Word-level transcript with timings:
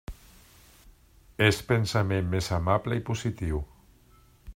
És 1.47 1.59
pensament 1.67 2.33
més 2.37 2.49
amable 2.59 2.99
i 3.01 3.05
positiu. 3.11 3.61